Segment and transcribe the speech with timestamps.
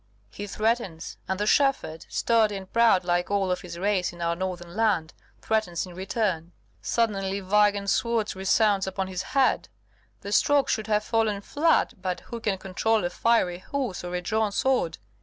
[0.31, 4.35] He threatens; and the shepherd, sturdy and proud like all of his race in our
[4.35, 6.53] northern land, threatens in return.
[6.81, 9.69] Suddenly Weigand's sword resounds upon his head,
[10.21, 14.23] the stroke should have fallen flat, but who can control a fiery horse or a
[14.23, 14.97] drawn sword?